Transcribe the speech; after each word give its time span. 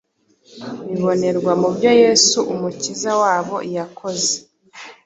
bibonerwa 0.87 1.51
mu 1.61 1.69
byo 1.75 1.91
Yesu 2.03 2.37
Umukiza 2.53 3.11
wabo 3.21 3.55
yakoze. 3.75 4.33